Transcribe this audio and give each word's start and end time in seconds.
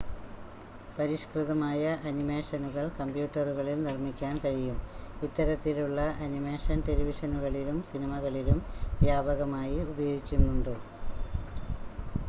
പരിഷ്കൃതമായ 0.93 1.81
അനിമേഷനുകൾ 2.09 2.85
കമ്പ്യൂട്ടറുകളിൽ 2.97 3.77
നിർ 3.83 3.97
മ്മിക്കാൻ 3.99 4.33
കഴിയും 4.43 4.79
ഇത്തരത്തിലുള്ള 5.21 5.99
അനിമേഷൻ 6.25 6.79
ടെലിവിഷനുകളിലും 6.87 7.77
സിനിമകളിലും 7.91 8.59
വ്യാപകമായി 9.01 9.79
ഉപയോഗിക്കുന്നുണ്ട് 9.87 10.75